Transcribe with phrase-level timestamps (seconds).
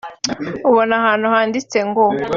[0.69, 2.03] ubona ahantu handitse ngo